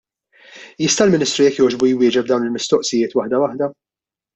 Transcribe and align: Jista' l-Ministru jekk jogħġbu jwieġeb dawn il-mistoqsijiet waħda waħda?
Jista' 0.83 1.05
l-Ministru 1.07 1.47
jekk 1.47 1.61
jogħġbu 1.63 1.91
jwieġeb 1.93 2.33
dawn 2.33 2.51
il-mistoqsijiet 2.51 3.19
waħda 3.23 3.47
waħda? 3.49 3.75